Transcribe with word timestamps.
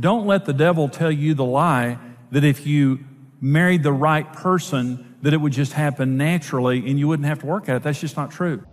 Don't 0.00 0.26
let 0.26 0.46
the 0.46 0.54
devil 0.54 0.88
tell 0.88 1.12
you 1.12 1.34
the 1.34 1.44
lie 1.44 1.98
that 2.30 2.42
if 2.42 2.66
you 2.66 3.00
married 3.38 3.82
the 3.82 3.92
right 3.92 4.32
person, 4.32 5.16
that 5.20 5.34
it 5.34 5.36
would 5.36 5.52
just 5.52 5.74
happen 5.74 6.16
naturally 6.16 6.78
and 6.88 6.98
you 6.98 7.06
wouldn't 7.06 7.26
have 7.26 7.40
to 7.40 7.46
work 7.46 7.68
at 7.68 7.76
it. 7.76 7.82
That's 7.82 8.00
just 8.00 8.16
not 8.16 8.30
true. 8.30 8.64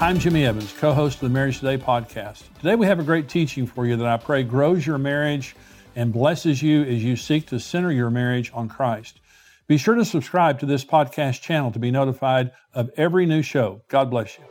I'm 0.00 0.18
Jimmy 0.18 0.44
Evans, 0.44 0.72
co 0.72 0.92
host 0.92 1.16
of 1.16 1.20
the 1.20 1.28
Marriage 1.28 1.60
Today 1.60 1.78
podcast. 1.78 2.42
Today 2.58 2.74
we 2.74 2.86
have 2.86 2.98
a 2.98 3.04
great 3.04 3.28
teaching 3.28 3.64
for 3.64 3.86
you 3.86 3.94
that 3.96 4.06
I 4.06 4.16
pray 4.16 4.42
grows 4.42 4.84
your 4.84 4.98
marriage 4.98 5.54
and 5.94 6.12
blesses 6.12 6.60
you 6.62 6.82
as 6.82 7.04
you 7.04 7.14
seek 7.14 7.46
to 7.46 7.60
center 7.60 7.92
your 7.92 8.10
marriage 8.10 8.50
on 8.52 8.68
Christ. 8.68 9.20
Be 9.68 9.78
sure 9.78 9.94
to 9.94 10.04
subscribe 10.04 10.58
to 10.60 10.66
this 10.66 10.84
podcast 10.84 11.42
channel 11.42 11.70
to 11.70 11.78
be 11.78 11.92
notified 11.92 12.50
of 12.74 12.90
every 12.96 13.24
new 13.24 13.42
show. 13.42 13.82
God 13.88 14.10
bless 14.10 14.36
you. 14.36 14.44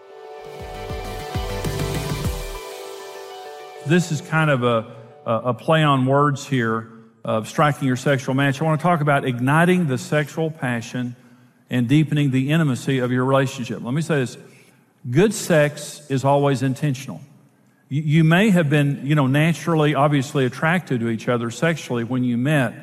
This 3.86 4.14
is 4.14 4.22
kind 4.22 4.50
of 4.50 4.64
a, 4.64 4.96
a 5.26 5.54
play 5.54 5.84
on 5.84 6.06
words 6.06 6.48
here 6.48 6.90
of 7.26 7.50
striking 7.50 7.86
your 7.86 7.98
sexual 7.98 8.34
match. 8.34 8.62
I 8.62 8.64
want 8.64 8.80
to 8.80 8.84
talk 8.84 9.02
about 9.02 9.26
igniting 9.26 9.88
the 9.88 9.98
sexual 9.98 10.52
passion 10.52 11.18
and 11.70 11.90
deepening 11.90 12.32
the 12.32 12.52
intimacy 12.52 13.00
of 13.00 13.12
your 13.12 13.26
relationship. 13.26 13.84
Let 13.84 13.94
me 13.94 14.02
say 14.02 14.16
this 14.20 14.38
good 15.12 15.34
sex 15.34 16.10
is 16.10 16.24
always 16.24 16.64
intentional. 16.64 17.20
You 17.90 18.24
may 18.24 18.52
have 18.52 18.70
been, 18.70 19.06
you 19.06 19.16
know, 19.16 19.28
naturally, 19.28 19.96
obviously 19.96 20.46
attracted 20.46 21.02
to 21.02 21.10
each 21.10 21.28
other 21.28 21.52
sexually 21.52 22.06
when 22.06 22.24
you 22.24 22.38
met, 22.38 22.74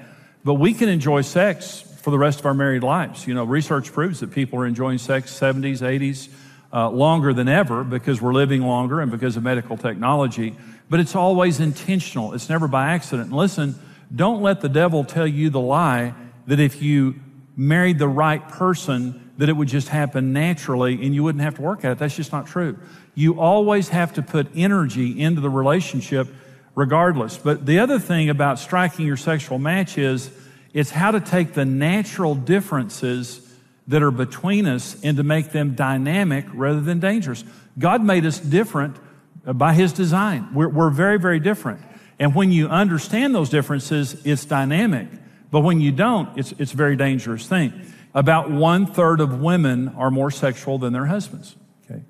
but 0.45 0.55
we 0.55 0.75
can 0.75 0.91
enjoy 0.91 1.23
sex 1.23 1.81
for 2.03 2.11
the 2.11 2.19
rest 2.19 2.41
of 2.41 2.47
our 2.47 2.55
married 2.55 2.83
lives. 2.83 3.27
You 3.27 3.33
know, 3.33 3.45
research 3.45 3.91
proves 3.91 4.21
that 4.21 4.33
people 4.33 4.59
are 4.59 4.67
enjoying 4.67 4.99
sex 4.99 5.33
70s, 5.33 5.79
80s, 5.79 6.29
uh, 6.73 6.89
longer 6.91 7.33
than 7.33 7.49
ever 7.49 7.85
because 7.85 8.21
we're 8.21 8.33
living 8.33 8.63
longer 8.63 9.01
and 9.01 9.11
because 9.11 9.37
of 9.37 9.43
medical 9.43 9.77
technology. 9.77 10.57
But 10.89 11.01
it's 11.01 11.15
always 11.15 11.61
intentional. 11.61 12.33
It's 12.33 12.49
never 12.49 12.69
by 12.69 12.91
accident. 12.93 13.29
And 13.29 13.37
listen, 13.37 13.75
don't 14.15 14.43
let 14.43 14.61
the 14.61 14.69
devil 14.69 15.05
tell 15.05 15.27
you 15.27 15.51
the 15.51 15.61
lie 15.61 16.15
that 16.47 16.61
if 16.61 16.83
you 16.83 17.17
married 17.57 17.99
the 17.99 18.09
right 18.09 18.47
person, 18.49 19.33
that 19.39 19.49
it 19.49 19.53
would 19.53 19.69
just 19.69 19.89
happen 19.89 20.33
naturally 20.33 20.95
and 21.05 21.15
you 21.15 21.23
wouldn't 21.23 21.43
have 21.43 21.55
to 21.57 21.63
work 21.63 21.85
at 21.85 21.93
it. 21.93 21.99
That's 21.99 22.17
just 22.17 22.33
not 22.33 22.47
true. 22.47 22.79
You 23.15 23.41
always 23.41 23.89
have 23.89 24.15
to 24.15 24.23
put 24.23 24.49
energy 24.55 25.21
into 25.21 25.41
the 25.41 25.51
relationship 25.51 26.29
regardless. 26.75 27.37
But 27.37 27.67
the 27.67 27.79
other 27.81 27.99
thing 27.99 28.31
about 28.31 28.59
striking 28.59 29.07
your 29.07 29.17
sexual 29.17 29.59
match 29.59 29.99
is 29.99 30.31
it's 30.73 30.91
how 30.91 31.11
to 31.11 31.21
take 31.21 31.55
the 31.55 31.65
natural 31.65 32.35
differences 32.35 33.47
that 33.91 34.05
are 34.05 34.13
between 34.13 34.67
us 34.67 34.97
and 35.03 35.17
to 35.17 35.25
make 35.25 35.51
them 35.51 35.75
dynamic 35.75 36.47
rather 36.55 36.81
than 36.81 37.01
dangerous. 37.01 37.43
God 37.77 38.05
made 38.05 38.25
us 38.25 38.39
different 38.39 38.97
by 39.45 39.75
His 39.75 39.93
design. 39.93 40.55
We're, 40.55 40.69
we're 40.69 40.91
very, 40.91 41.19
very 41.19 41.41
different. 41.41 41.81
And 42.21 42.33
when 42.33 42.53
you 42.53 42.69
understand 42.69 43.35
those 43.35 43.49
differences, 43.49 44.25
it's 44.25 44.45
dynamic. 44.45 45.09
But 45.51 45.61
when 45.63 45.81
you 45.81 45.91
don't, 45.91 46.39
it's, 46.39 46.53
it's 46.53 46.73
a 46.73 46.77
very 46.77 46.95
dangerous 46.95 47.49
thing. 47.49 47.73
About 48.15 48.49
one 48.49 48.87
third 48.87 49.21
of 49.21 49.41
women 49.41 49.89
are 49.97 50.11
more 50.11 50.31
sexual 50.31 50.79
than 50.79 50.93
their 50.93 51.07
husbands. 51.07 51.57
Okay, 51.85 52.03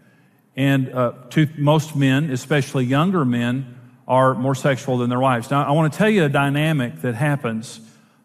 and 0.56 0.92
uh, 0.92 1.12
to 1.30 1.48
most 1.56 1.96
men, 1.96 2.30
especially 2.30 2.84
younger 2.84 3.24
men, 3.24 3.78
are 4.06 4.34
more 4.34 4.54
sexual 4.54 4.98
than 4.98 5.08
their 5.08 5.20
wives. 5.20 5.50
Now, 5.50 5.66
I 5.66 5.70
want 5.70 5.92
to 5.92 5.98
tell 5.98 6.10
you 6.10 6.24
a 6.24 6.28
dynamic 6.28 7.00
that 7.00 7.14
happens 7.14 7.80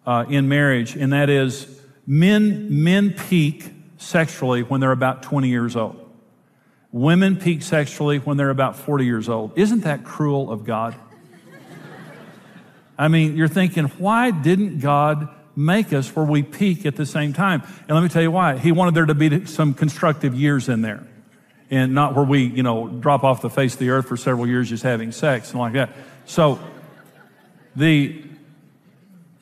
uh, 0.06 0.26
in 0.28 0.50
marriage, 0.50 0.98
and 0.98 1.14
that 1.14 1.30
is 1.30 1.82
men 2.06 2.84
men 2.84 3.14
peak 3.14 3.72
sexually 3.98 4.62
when 4.62 4.82
they're 4.82 4.92
about 4.92 5.24
20 5.24 5.50
years 5.50 5.76
old. 5.76 6.02
Women 6.92 7.38
peak 7.38 7.62
sexually 7.62 8.20
when 8.20 8.38
they're 8.38 8.50
about 8.50 8.78
40 8.78 9.06
years 9.06 9.28
old. 9.28 9.58
Isn't 9.58 9.82
that 9.82 10.04
cruel 10.04 10.52
of 10.52 10.64
God? 10.64 10.96
I 12.98 13.10
mean, 13.10 13.36
you're 13.36 13.50
thinking, 13.50 13.86
why 13.86 14.32
didn't 14.32 14.80
God 14.80 15.28
make 15.56 15.94
us 15.94 16.14
where 16.16 16.26
we 16.26 16.44
peak 16.44 16.86
at 16.86 16.96
the 16.96 17.06
same 17.06 17.34
time. 17.34 17.64
And 17.88 17.92
let 17.92 18.02
me 18.02 18.10
tell 18.10 18.22
you 18.22 18.32
why. 18.32 18.58
He 18.58 18.72
wanted 18.72 18.94
there 18.94 19.06
to 19.06 19.16
be 19.16 19.46
some 19.46 19.74
constructive 19.74 20.36
years 20.36 20.70
in 20.70 20.82
there 20.82 21.06
and 21.72 21.96
not 21.96 22.16
where 22.16 22.26
we, 22.26 22.44
you 22.44 22.64
know, 22.64 22.88
drop 22.88 23.24
off 23.24 23.42
the 23.42 23.50
face 23.50 23.74
of 23.74 23.80
the 23.80 23.90
earth 23.90 24.08
for 24.08 24.18
several 24.18 24.48
years 24.48 24.70
just 24.70 24.84
having 24.84 25.12
sex 25.12 25.52
and 25.52 25.60
like 25.60 25.74
that. 25.74 25.92
So 26.26 26.60
the 27.76 28.22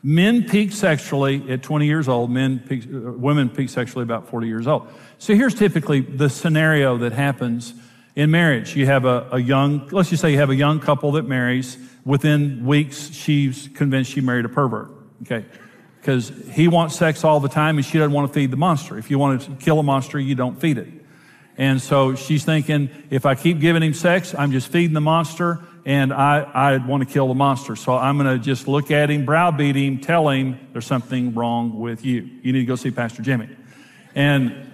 men 0.03 0.43
peak 0.43 0.71
sexually 0.71 1.49
at 1.49 1.63
20 1.63 1.85
years 1.85 2.07
old, 2.07 2.29
men 2.29 2.59
peak, 2.59 2.83
uh, 2.85 3.11
women 3.13 3.49
peak 3.49 3.69
sexually 3.69 4.03
about 4.03 4.29
40 4.29 4.47
years 4.47 4.67
old. 4.67 4.87
So 5.17 5.33
here's 5.33 5.55
typically 5.55 6.01
the 6.01 6.29
scenario 6.29 6.97
that 6.97 7.13
happens 7.13 7.73
in 8.15 8.29
marriage. 8.29 8.75
You 8.75 8.85
have 8.85 9.05
a, 9.05 9.29
a 9.31 9.39
young, 9.39 9.87
let's 9.89 10.09
just 10.09 10.21
say 10.21 10.31
you 10.31 10.37
have 10.37 10.49
a 10.49 10.55
young 10.55 10.79
couple 10.79 11.13
that 11.13 11.23
marries. 11.23 11.77
Within 12.05 12.65
weeks, 12.65 13.11
she's 13.11 13.69
convinced 13.73 14.11
she 14.11 14.21
married 14.21 14.45
a 14.45 14.49
pervert. 14.49 14.91
Okay 15.23 15.45
because 16.03 16.33
he 16.51 16.67
wants 16.67 16.97
sex 16.97 17.23
all 17.23 17.39
the 17.39 17.47
time 17.47 17.77
and 17.77 17.85
she 17.85 17.97
doesn't 17.97 18.11
want 18.11 18.27
to 18.27 18.33
feed 18.33 18.51
the 18.51 18.57
monster. 18.57 18.97
If 18.97 19.09
you 19.09 19.17
want 19.17 19.41
to 19.41 19.51
kill 19.55 19.79
a 19.79 19.83
monster, 19.83 20.19
you 20.19 20.35
don't 20.35 20.59
feed 20.59 20.77
it. 20.77 20.89
And 21.57 21.81
so 21.81 22.13
she's 22.13 22.43
thinking, 22.43 22.89
if 23.09 23.25
I 23.25 23.35
keep 23.35 23.61
giving 23.61 23.81
him 23.81 23.93
sex, 23.93 24.35
I'm 24.37 24.51
just 24.51 24.67
feeding 24.67 24.93
the 24.93 25.01
monster 25.01 25.61
and 25.85 26.13
I, 26.13 26.39
I 26.41 26.77
want 26.77 27.07
to 27.07 27.11
kill 27.11 27.27
the 27.27 27.33
monster. 27.33 27.75
So 27.75 27.93
I'm 27.93 28.17
going 28.17 28.37
to 28.37 28.43
just 28.43 28.67
look 28.67 28.91
at 28.91 29.09
him, 29.09 29.25
browbeat 29.25 29.75
him, 29.75 29.99
tell 29.99 30.29
him 30.29 30.59
there's 30.71 30.85
something 30.85 31.33
wrong 31.33 31.79
with 31.79 32.05
you. 32.05 32.29
You 32.41 32.53
need 32.53 32.59
to 32.59 32.65
go 32.65 32.75
see 32.75 32.91
Pastor 32.91 33.21
Jimmy. 33.21 33.49
And 34.15 34.69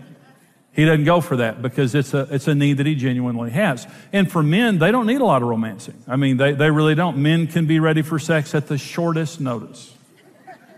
he 0.73 0.85
doesn't 0.85 1.05
go 1.05 1.19
for 1.19 1.37
that 1.37 1.61
because 1.61 1.95
it's 1.95 2.13
a, 2.13 2.27
it's 2.29 2.47
a 2.47 2.53
need 2.53 2.77
that 2.77 2.85
he 2.85 2.95
genuinely 2.95 3.49
has. 3.49 3.87
And 4.13 4.31
for 4.31 4.43
men, 4.43 4.77
they 4.77 4.91
don't 4.91 5.07
need 5.07 5.21
a 5.21 5.25
lot 5.25 5.41
of 5.41 5.47
romancing. 5.47 6.01
I 6.07 6.15
mean, 6.15 6.37
they, 6.37 6.53
they 6.53 6.69
really 6.69 6.95
don't. 6.95 7.17
Men 7.17 7.47
can 7.47 7.65
be 7.65 7.79
ready 7.79 8.01
for 8.01 8.19
sex 8.19 8.53
at 8.53 8.67
the 8.67 8.77
shortest 8.77 9.41
notice. 9.41 9.93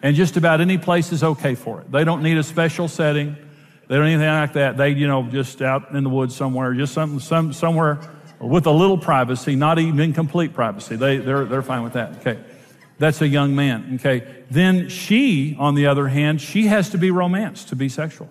And 0.02 0.16
just 0.16 0.38
about 0.38 0.62
any 0.62 0.78
place 0.78 1.12
is 1.12 1.24
okay 1.24 1.56
for 1.56 1.81
it. 1.81 1.91
They 1.91 2.03
don't 2.03 2.24
need 2.24 2.38
a 2.38 2.44
special 2.44 2.88
setting. 2.88 3.36
They 3.88 3.96
don't 3.96 4.06
need 4.06 4.14
anything 4.14 4.30
like 4.30 4.53
that. 4.53 4.78
They, 4.78 4.90
you 4.91 5.08
know, 5.08 5.24
just 5.24 5.62
out 5.62 5.91
in 5.91 6.03
the 6.03 6.09
woods 6.09 6.36
somewhere, 6.36 6.74
just 6.74 6.94
something, 6.94 7.20
some, 7.20 7.53
somewhere 7.53 8.00
with 8.41 8.66
a 8.66 8.72
little 8.72 8.97
privacy, 8.97 9.56
not 9.56 9.79
even 9.79 10.13
complete 10.13 10.53
privacy. 10.53 10.96
They, 10.96 11.18
they're, 11.18 11.46
they're 11.46 11.62
fine 11.62 11.84
with 11.84 11.94
that. 11.94 12.18
Okay. 12.18 12.40
That's 12.97 13.22
a 13.22 13.28
young 13.28 13.56
man. 13.56 13.96
Okay. 13.96 14.44
Then 14.50 14.90
she, 14.90 15.56
on 15.59 15.75
the 15.75 15.88
other 15.88 16.07
hand, 16.07 16.41
she 16.41 16.68
has 16.68 16.90
to 16.91 16.97
be 16.97 17.12
romanced 17.12 17.69
to 17.69 17.75
be 17.75 17.90
sexual. 17.90 18.29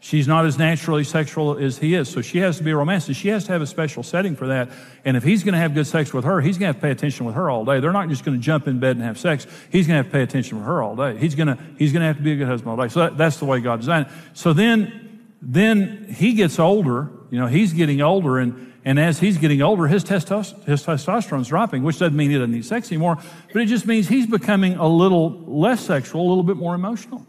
She's 0.00 0.26
not 0.26 0.46
as 0.46 0.58
naturally 0.58 1.04
sexual 1.04 1.56
as 1.56 1.78
he 1.78 1.94
is, 1.94 2.08
so 2.08 2.22
she 2.22 2.38
has 2.38 2.58
to 2.58 2.64
be 2.64 2.72
romantic. 2.72 3.14
She 3.14 3.28
has 3.28 3.44
to 3.44 3.52
have 3.52 3.62
a 3.62 3.68
special 3.68 4.02
setting 4.02 4.34
for 4.34 4.48
that. 4.48 4.68
And 5.04 5.16
if 5.16 5.22
he's 5.22 5.44
going 5.44 5.52
to 5.52 5.60
have 5.60 5.74
good 5.74 5.86
sex 5.86 6.12
with 6.12 6.24
her, 6.24 6.40
he's 6.40 6.58
going 6.58 6.72
to 6.72 6.74
have 6.74 6.76
to 6.76 6.82
pay 6.82 6.90
attention 6.90 7.24
with 7.24 7.36
her 7.36 7.48
all 7.48 7.64
day. 7.64 7.78
They're 7.78 7.92
not 7.92 8.08
just 8.08 8.24
going 8.24 8.36
to 8.36 8.42
jump 8.42 8.66
in 8.66 8.80
bed 8.80 8.96
and 8.96 9.04
have 9.04 9.16
sex. 9.16 9.46
He's 9.70 9.86
going 9.86 9.98
to 9.98 10.02
have 10.02 10.06
to 10.06 10.10
pay 10.10 10.22
attention 10.22 10.58
with 10.58 10.66
her 10.66 10.82
all 10.82 10.96
day. 10.96 11.16
He's 11.18 11.36
going 11.36 11.46
to 11.46 11.58
he's 11.78 11.92
going 11.92 12.00
to 12.00 12.08
have 12.08 12.16
to 12.16 12.22
be 12.22 12.32
a 12.32 12.36
good 12.36 12.48
husband 12.48 12.70
all 12.72 12.84
day. 12.84 12.92
So 12.92 12.98
that, 12.98 13.16
that's 13.16 13.36
the 13.36 13.44
way 13.44 13.60
God 13.60 13.78
designed 13.78 14.06
it. 14.08 14.12
So 14.34 14.52
then 14.52 15.24
then 15.40 16.12
he 16.12 16.32
gets 16.32 16.58
older. 16.58 17.08
You 17.32 17.40
know, 17.40 17.48
he's 17.48 17.72
getting 17.72 18.00
older, 18.00 18.38
and 18.38 18.72
and 18.84 19.00
as 19.00 19.18
he's 19.18 19.38
getting 19.38 19.60
older, 19.62 19.88
his, 19.88 20.02
his 20.08 20.24
testosterone's 20.24 21.48
dropping, 21.48 21.82
which 21.82 21.98
doesn't 21.98 22.16
mean 22.16 22.30
he 22.30 22.36
doesn't 22.36 22.52
need 22.52 22.64
sex 22.64 22.92
anymore, 22.92 23.16
but 23.52 23.62
it 23.62 23.66
just 23.66 23.86
means 23.86 24.06
he's 24.06 24.26
becoming 24.26 24.76
a 24.76 24.86
little 24.86 25.40
less 25.46 25.84
sexual, 25.84 26.20
a 26.20 26.28
little 26.28 26.44
bit 26.44 26.56
more 26.56 26.76
emotional 26.76 27.26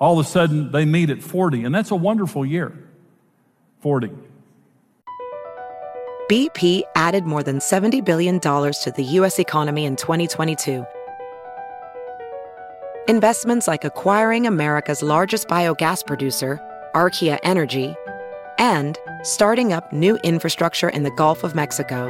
all 0.00 0.18
of 0.18 0.26
a 0.26 0.28
sudden 0.28 0.72
they 0.72 0.84
meet 0.84 1.10
at 1.10 1.22
40, 1.22 1.64
and 1.64 1.74
that's 1.74 1.90
a 1.90 1.96
wonderful 1.96 2.44
year. 2.44 2.72
40. 3.80 4.10
BP 6.28 6.82
added 6.96 7.24
more 7.24 7.42
than 7.42 7.58
$70 7.58 8.04
billion 8.04 8.40
to 8.40 8.92
the 8.96 9.04
U.S. 9.04 9.38
economy 9.38 9.84
in 9.84 9.96
2022. 9.96 10.84
Investments 13.08 13.66
like 13.66 13.84
acquiring 13.84 14.46
America's 14.46 15.02
largest 15.02 15.48
biogas 15.48 16.06
producer, 16.06 16.60
Archaea 16.94 17.38
Energy, 17.42 17.94
and 18.60 18.98
starting 19.22 19.72
up 19.72 19.92
new 19.92 20.16
infrastructure 20.18 20.90
in 20.90 21.02
the 21.02 21.10
Gulf 21.10 21.42
of 21.42 21.54
Mexico. 21.56 22.06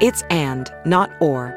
It's 0.00 0.22
and, 0.30 0.72
not 0.86 1.10
or. 1.20 1.54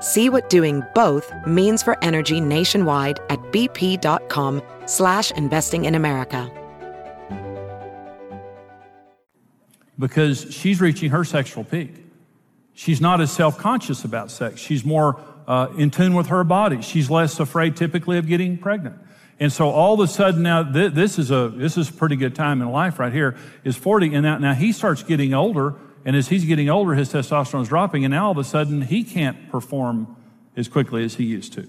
See 0.00 0.28
what 0.28 0.50
doing 0.50 0.82
both 0.94 1.32
means 1.46 1.82
for 1.82 1.96
energy 2.04 2.40
nationwide 2.40 3.18
at 3.30 3.40
bp.com 3.52 4.62
slash 4.86 5.30
investing 5.32 5.86
in 5.86 5.94
America. 5.94 6.50
Because 9.98 10.52
she's 10.54 10.80
reaching 10.80 11.10
her 11.10 11.24
sexual 11.24 11.64
peak. 11.64 11.94
She's 12.74 13.00
not 13.00 13.20
as 13.20 13.32
self 13.32 13.56
conscious 13.56 14.04
about 14.04 14.30
sex. 14.30 14.60
She's 14.60 14.84
more 14.84 15.18
uh, 15.46 15.68
in 15.78 15.90
tune 15.90 16.14
with 16.14 16.26
her 16.26 16.44
body. 16.44 16.82
She's 16.82 17.08
less 17.08 17.40
afraid 17.40 17.76
typically 17.76 18.18
of 18.18 18.26
getting 18.26 18.58
pregnant. 18.58 18.96
And 19.40 19.52
so 19.52 19.70
all 19.70 19.94
of 19.94 20.00
a 20.00 20.06
sudden 20.06 20.42
now 20.42 20.62
th- 20.62 20.92
this 20.92 21.18
is 21.18 21.30
a 21.30 21.48
this 21.48 21.76
is 21.76 21.90
a 21.90 21.92
pretty 21.92 22.16
good 22.16 22.34
time 22.34 22.62
in 22.62 22.70
life 22.70 22.98
right 22.98 23.12
here 23.12 23.36
is 23.64 23.76
40 23.76 24.14
and 24.14 24.22
now, 24.22 24.38
now 24.38 24.54
he 24.54 24.70
starts 24.70 25.02
getting 25.02 25.34
older 25.34 25.74
and 26.04 26.14
as 26.14 26.28
he's 26.28 26.44
getting 26.44 26.70
older 26.70 26.94
his 26.94 27.12
testosterone 27.12 27.62
is 27.62 27.68
dropping 27.68 28.04
and 28.04 28.12
now 28.12 28.26
all 28.26 28.30
of 28.30 28.38
a 28.38 28.44
sudden 28.44 28.82
he 28.82 29.02
can't 29.02 29.50
perform 29.50 30.16
as 30.56 30.68
quickly 30.68 31.04
as 31.04 31.14
he 31.14 31.24
used 31.24 31.52
to. 31.54 31.68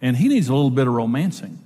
And 0.00 0.16
he 0.16 0.28
needs 0.28 0.48
a 0.48 0.54
little 0.54 0.70
bit 0.70 0.86
of 0.86 0.94
romancing. 0.94 1.58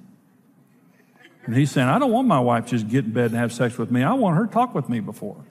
And 1.44 1.56
he's 1.56 1.70
saying, 1.70 1.88
I 1.88 1.98
don't 1.98 2.12
want 2.12 2.28
my 2.28 2.40
wife 2.40 2.66
just 2.66 2.88
get 2.88 3.04
in 3.04 3.12
bed 3.12 3.26
and 3.26 3.34
have 3.34 3.52
sex 3.52 3.76
with 3.76 3.90
me. 3.90 4.02
I 4.02 4.12
want 4.14 4.36
her 4.36 4.46
to 4.46 4.52
talk 4.52 4.74
with 4.74 4.88
me 4.88 5.00
before. 5.00 5.44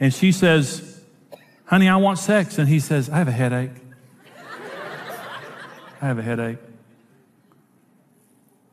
and 0.00 0.12
she 0.12 0.32
says, 0.32 1.02
Honey, 1.66 1.88
I 1.88 1.96
want 1.96 2.18
sex. 2.18 2.58
And 2.58 2.68
he 2.68 2.80
says, 2.80 3.08
I 3.08 3.18
have 3.18 3.28
a 3.28 3.32
headache. 3.32 3.70
I 6.04 6.08
have 6.08 6.18
a 6.18 6.22
headache. 6.22 6.58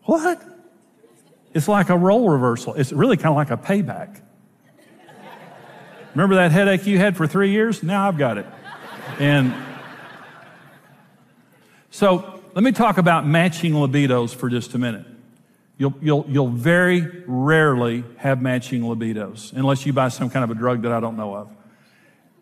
What? 0.03 0.43
It's 1.53 1.69
like 1.69 1.89
a 1.89 1.97
role 1.97 2.29
reversal. 2.29 2.73
It's 2.73 2.91
really 2.91 3.15
kind 3.15 3.27
of 3.27 3.35
like 3.37 3.51
a 3.51 3.55
payback. 3.55 4.19
Remember 6.13 6.35
that 6.35 6.51
headache 6.51 6.85
you 6.85 6.97
had 6.97 7.15
for 7.15 7.27
three 7.27 7.51
years? 7.51 7.83
Now 7.83 8.09
I've 8.09 8.17
got 8.17 8.37
it. 8.37 8.45
And 9.17 9.53
so 11.89 12.41
let 12.53 12.65
me 12.65 12.73
talk 12.73 12.97
about 12.97 13.25
matching 13.25 13.71
libidos 13.71 14.35
for 14.35 14.49
just 14.49 14.73
a 14.73 14.77
minute. 14.77 15.05
You'll, 15.77 15.93
you'll, 16.01 16.25
you'll 16.27 16.49
very 16.49 17.23
rarely 17.27 18.03
have 18.17 18.41
matching 18.41 18.81
libidos 18.81 19.53
unless 19.53 19.85
you 19.85 19.93
buy 19.93 20.09
some 20.09 20.29
kind 20.29 20.43
of 20.43 20.51
a 20.51 20.55
drug 20.55 20.81
that 20.81 20.91
I 20.91 20.99
don't 20.99 21.15
know 21.15 21.33
of. 21.33 21.49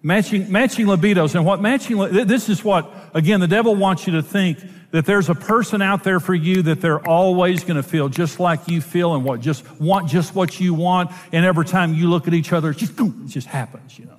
Matching, 0.02 0.50
matching 0.52 0.86
libidos. 0.86 1.36
And 1.36 1.46
what 1.46 1.62
matching, 1.62 1.98
this 1.98 2.48
is 2.48 2.64
what, 2.64 2.92
again, 3.14 3.42
the 3.42 3.48
devil 3.48 3.76
wants 3.76 4.08
you 4.08 4.14
to 4.14 4.24
think 4.24 4.60
that 4.92 5.06
there's 5.06 5.30
a 5.30 5.36
person 5.36 5.82
out 5.82 6.04
there 6.04 6.20
for 6.20 6.34
you 6.34 6.64
that 6.64 6.82
they're 6.82 7.06
always 7.08 7.64
going 7.64 7.78
to 7.78 7.84
feel 7.84 8.10
just 8.10 8.40
like 8.40 8.68
you 8.68 8.82
feel 8.82 9.14
and 9.14 9.24
what 9.24 9.42
just 9.42 9.70
want 9.80 10.10
just 10.10 10.34
what 10.34 10.60
you 10.60 10.74
want. 10.74 11.12
And 11.32 11.46
every 11.46 11.66
time 11.66 11.94
you 11.94 12.10
look 12.10 12.28
at 12.28 12.34
each 12.34 12.54
other, 12.54 12.72
it 12.72 12.78
just, 12.78 13.00
it 13.00 13.28
just 13.28 13.48
happens, 13.48 14.00
you 14.00 14.06
know. 14.06 14.16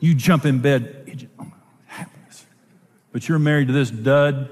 You 0.00 0.14
jump 0.14 0.46
in 0.46 0.60
bed, 0.60 1.04
it 1.06 1.16
just 1.18 1.32
oh, 1.38 1.52
happens. 1.86 2.46
But 3.12 3.28
you're 3.28 3.38
married 3.38 3.68
to 3.68 3.74
this 3.74 3.90
dud, 3.90 4.50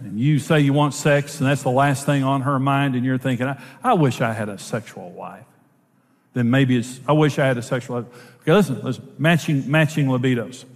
and 0.00 0.20
you 0.20 0.38
say 0.38 0.60
you 0.60 0.74
want 0.74 0.92
sex, 0.92 1.40
and 1.40 1.48
that's 1.48 1.62
the 1.62 1.70
last 1.70 2.04
thing 2.04 2.22
on 2.22 2.42
her 2.42 2.58
mind, 2.58 2.94
and 2.94 3.04
you're 3.04 3.16
thinking, 3.16 3.46
I, 3.46 3.60
I 3.82 3.94
wish 3.94 4.20
I 4.20 4.34
had 4.34 4.50
a 4.50 4.58
sexual 4.58 5.10
wife. 5.10 5.46
Then 6.36 6.50
maybe 6.50 6.76
it's, 6.76 7.00
I 7.08 7.12
wish 7.12 7.38
I 7.38 7.46
had 7.46 7.56
a 7.56 7.62
sexual 7.62 7.96
life. 7.96 8.06
Okay, 8.42 8.52
listen, 8.52 8.82
listen, 8.82 9.10
matching, 9.16 9.70
matching 9.70 10.06
libidos. 10.06 10.66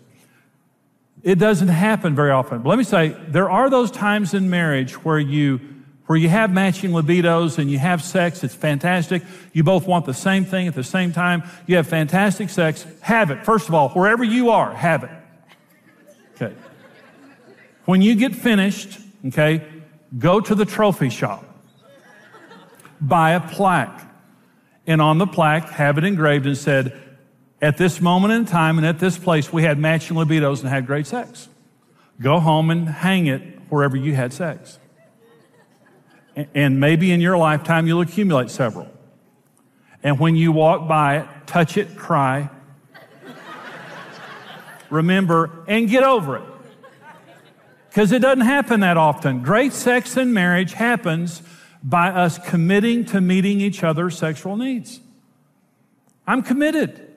It 1.22 1.38
doesn't 1.38 1.68
happen 1.68 2.14
very 2.14 2.30
often. 2.30 2.62
But 2.62 2.70
let 2.70 2.78
me 2.78 2.84
say, 2.84 3.14
there 3.28 3.50
are 3.50 3.68
those 3.68 3.90
times 3.90 4.32
in 4.32 4.48
marriage 4.48 4.94
where 5.04 5.18
you, 5.18 5.60
where 6.06 6.18
you 6.18 6.30
have 6.30 6.50
matching 6.50 6.92
libidos 6.92 7.58
and 7.58 7.70
you 7.70 7.78
have 7.78 8.02
sex. 8.02 8.42
It's 8.42 8.54
fantastic. 8.54 9.22
You 9.52 9.62
both 9.62 9.86
want 9.86 10.06
the 10.06 10.14
same 10.14 10.46
thing 10.46 10.66
at 10.66 10.74
the 10.74 10.82
same 10.82 11.12
time. 11.12 11.42
You 11.66 11.76
have 11.76 11.86
fantastic 11.86 12.48
sex. 12.48 12.86
Have 13.02 13.30
it. 13.30 13.44
First 13.44 13.68
of 13.68 13.74
all, 13.74 13.90
wherever 13.90 14.24
you 14.24 14.48
are, 14.48 14.72
have 14.72 15.04
it. 15.04 15.10
Okay. 16.36 16.54
When 17.84 18.00
you 18.00 18.14
get 18.14 18.34
finished, 18.34 18.98
okay, 19.26 19.66
go 20.18 20.40
to 20.40 20.54
the 20.54 20.64
trophy 20.64 21.10
shop. 21.10 21.44
Buy 22.98 23.32
a 23.32 23.40
plaque. 23.40 24.06
And 24.90 25.00
on 25.00 25.18
the 25.18 25.26
plaque, 25.26 25.68
have 25.68 25.98
it 25.98 26.04
engraved 26.04 26.46
and 26.46 26.58
said, 26.58 27.00
at 27.62 27.76
this 27.76 28.00
moment 28.00 28.32
in 28.32 28.44
time 28.44 28.76
and 28.76 28.84
at 28.84 28.98
this 28.98 29.16
place, 29.16 29.52
we 29.52 29.62
had 29.62 29.78
matching 29.78 30.16
libidos 30.16 30.62
and 30.62 30.68
had 30.68 30.84
great 30.84 31.06
sex. 31.06 31.48
Go 32.20 32.40
home 32.40 32.70
and 32.70 32.88
hang 32.88 33.28
it 33.28 33.40
wherever 33.68 33.96
you 33.96 34.16
had 34.16 34.32
sex. 34.32 34.80
And 36.34 36.80
maybe 36.80 37.12
in 37.12 37.20
your 37.20 37.38
lifetime, 37.38 37.86
you'll 37.86 38.00
accumulate 38.00 38.50
several. 38.50 38.88
And 40.02 40.18
when 40.18 40.34
you 40.34 40.50
walk 40.50 40.88
by 40.88 41.18
it, 41.18 41.28
touch 41.46 41.76
it, 41.76 41.96
cry, 41.96 42.50
remember, 44.90 45.50
and 45.68 45.88
get 45.88 46.02
over 46.02 46.38
it. 46.38 46.44
Because 47.90 48.10
it 48.10 48.22
doesn't 48.22 48.40
happen 48.40 48.80
that 48.80 48.96
often. 48.96 49.42
Great 49.42 49.72
sex 49.72 50.16
in 50.16 50.32
marriage 50.32 50.72
happens 50.72 51.42
by 51.82 52.10
us 52.10 52.38
committing 52.38 53.04
to 53.06 53.20
meeting 53.20 53.60
each 53.60 53.82
other's 53.82 54.18
sexual 54.18 54.56
needs. 54.56 55.00
I'm 56.26 56.42
committed 56.42 57.10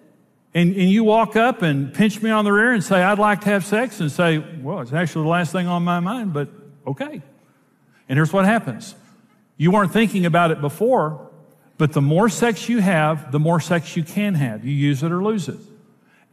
and, 0.55 0.75
and 0.75 0.89
you 0.89 1.03
walk 1.03 1.35
up 1.35 1.63
and 1.63 1.93
pinch 1.93 2.21
me 2.21 2.29
on 2.29 2.45
the 2.45 2.51
rear 2.51 2.73
and 2.73 2.83
say, 2.83 3.01
I'd 3.01 3.17
like 3.17 3.41
to 3.41 3.49
have 3.49 3.65
sex, 3.65 3.99
and 3.99 4.11
say, 4.11 4.37
Well, 4.37 4.81
it's 4.81 4.93
actually 4.93 5.23
the 5.23 5.29
last 5.29 5.51
thing 5.51 5.67
on 5.67 5.83
my 5.83 5.99
mind, 5.99 6.33
but 6.33 6.49
okay. 6.85 7.21
And 8.07 8.17
here's 8.17 8.31
what 8.31 8.45
happens 8.45 8.95
you 9.57 9.71
weren't 9.71 9.91
thinking 9.91 10.25
about 10.25 10.51
it 10.51 10.61
before, 10.61 11.29
but 11.77 11.93
the 11.93 12.01
more 12.01 12.29
sex 12.29 12.69
you 12.69 12.79
have, 12.79 13.31
the 13.31 13.39
more 13.39 13.59
sex 13.59 13.95
you 13.95 14.03
can 14.03 14.35
have. 14.35 14.63
You 14.63 14.71
use 14.71 15.01
it 15.01 15.11
or 15.11 15.23
lose 15.23 15.49
it. 15.49 15.59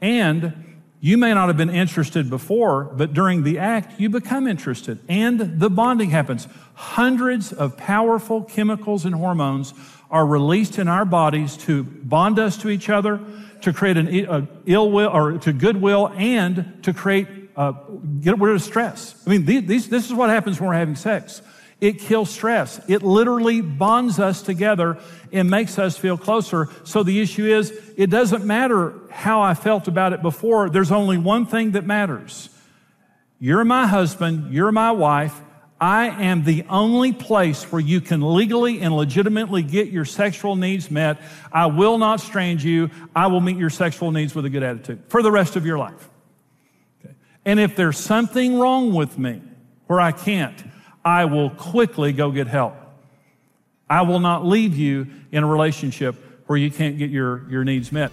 And 0.03 0.70
you 1.01 1.17
may 1.17 1.33
not 1.33 1.49
have 1.49 1.57
been 1.57 1.71
interested 1.71 2.29
before, 2.29 2.85
but 2.85 3.15
during 3.15 3.43
the 3.43 3.59
act, 3.59 3.99
you 3.99 4.11
become 4.11 4.47
interested. 4.47 4.99
And 5.09 5.59
the 5.59 5.71
bonding 5.71 6.11
happens. 6.11 6.47
Hundreds 6.75 7.53
of 7.53 7.77
powerful 7.77 8.43
chemicals 8.43 9.07
and 9.07 9.15
hormones 9.15 9.73
are 10.11 10.27
released 10.27 10.79
in 10.79 10.89
our 10.89 11.07
bodies 11.07 11.57
to 11.57 11.85
bond 11.85 12.39
us 12.39 12.59
to 12.59 12.69
each 12.69 12.91
other, 12.91 13.21
to 13.63 13.73
create 13.73 13.97
an 13.97 14.49
ill 14.67 14.91
will 14.91 15.09
or 15.09 15.39
to 15.39 15.53
goodwill 15.53 16.13
and 16.17 16.83
to 16.83 16.93
create 16.93 17.29
uh, 17.57 17.73
get 18.21 18.39
rid 18.39 18.55
of 18.55 18.63
stress. 18.63 19.15
I 19.27 19.31
mean, 19.31 19.45
these, 19.45 19.89
this 19.89 20.07
is 20.07 20.15
what 20.15 20.31
happens 20.31 20.61
when 20.61 20.69
we're 20.69 20.77
having 20.77 20.97
sex. 20.97 21.43
It 21.81 21.99
kills 21.99 22.31
stress. 22.31 22.81
It 22.89 23.03
literally 23.03 23.63
bonds 23.63 24.19
us 24.19 24.43
together 24.43 24.99
and 25.33 25.49
makes 25.49 25.79
us 25.79 25.97
feel 25.97 26.19
closer. 26.19 26.69
So 26.85 27.03
the 27.03 27.21
issue 27.21 27.47
is, 27.47 27.73
it 27.97 28.11
doesn't 28.11 28.45
matter 28.45 28.93
how 29.11 29.41
I 29.41 29.55
felt 29.55 29.89
about 29.89 30.13
it 30.13 30.21
before. 30.21 30.69
There's 30.69 30.93
only 30.93 31.17
one 31.17 31.47
thing 31.47 31.73
that 31.73 31.87
matters. 31.87 32.51
You're 33.39 33.65
my 33.65 33.87
husband. 33.87 34.53
You're 34.53 34.73
my 34.73 34.91
wife. 34.91 35.41
I 35.81 36.09
am 36.09 36.45
the 36.45 36.65
only 36.69 37.15
place 37.15 37.73
where 37.73 37.81
you 37.81 38.03
can 38.03 38.21
legally 38.35 38.83
and 38.83 38.95
legitimately 38.95 39.63
get 39.63 39.89
your 39.89 40.05
sexual 40.05 40.55
needs 40.55 40.91
met. 40.91 41.23
I 41.51 41.67
will 41.67 41.97
not 41.97 42.21
strange 42.21 42.63
you. 42.63 42.91
I 43.17 43.29
will 43.29 43.41
meet 43.41 43.57
your 43.57 43.71
sexual 43.71 44.11
needs 44.11 44.35
with 44.35 44.45
a 44.45 44.51
good 44.51 44.63
attitude 44.63 45.03
for 45.09 45.23
the 45.23 45.33
rest 45.33 45.57
of 45.57 45.65
your 45.65 45.79
life. 45.79 46.11
Okay. 47.03 47.15
And 47.47 47.59
if 47.59 47.77
there's 47.77 47.97
something 47.99 48.59
wrong 48.59 48.93
with 48.93 49.17
me 49.17 49.41
where 49.87 50.01
I 50.01 50.13
can't, 50.13 50.63
I 51.05 51.25
will 51.25 51.51
quickly 51.51 52.13
go 52.13 52.31
get 52.31 52.47
help. 52.47 52.75
I 53.89 54.03
will 54.03 54.21
not 54.21 54.45
leave 54.45 54.77
you 54.77 55.07
in 55.33 55.43
a 55.43 55.47
relationship 55.47 56.15
where 56.47 56.59
you 56.59 56.71
can't 56.71 56.99
get 56.99 57.11
your, 57.11 57.49
your 57.49 57.65
needs 57.65 57.91
met. 57.91 58.13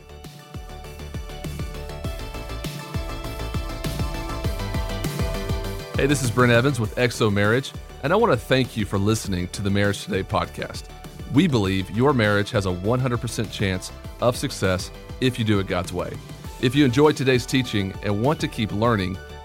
Hey, 5.95 6.05
this 6.05 6.23
is 6.23 6.31
Brent 6.31 6.51
Evans 6.51 6.79
with 6.79 6.95
XO 6.95 7.33
Marriage, 7.33 7.73
and 8.03 8.13
I 8.13 8.15
want 8.15 8.31
to 8.31 8.37
thank 8.37 8.77
you 8.77 8.85
for 8.85 8.99
listening 8.99 9.47
to 9.49 9.61
the 9.61 9.69
Marriage 9.69 10.05
Today 10.05 10.23
podcast. 10.23 10.83
We 11.33 11.47
believe 11.47 11.89
your 11.91 12.13
marriage 12.13 12.51
has 12.51 12.67
a 12.67 12.69
100% 12.69 13.51
chance 13.51 13.91
of 14.21 14.37
success 14.37 14.91
if 15.19 15.37
you 15.37 15.43
do 15.43 15.59
it 15.59 15.67
God's 15.67 15.91
way. 15.91 16.13
If 16.61 16.75
you 16.75 16.85
enjoyed 16.85 17.17
today's 17.17 17.45
teaching 17.45 17.93
and 18.03 18.21
want 18.21 18.39
to 18.41 18.47
keep 18.47 18.71
learning, 18.71 19.17